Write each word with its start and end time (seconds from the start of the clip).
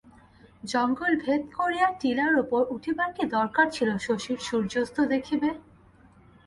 জঙ্গল 0.63 1.13
ভেদ 1.23 1.41
করিয়া 1.57 1.87
টিলার 1.99 2.33
উপর 2.43 2.61
উঠিবার 2.75 3.09
কী 3.17 3.23
দরকার 3.35 3.65
ছিল 3.71 3.89
শশীর 3.97 4.39
সূর্যস্ত 4.47 4.97
দেখিবে। 5.13 5.49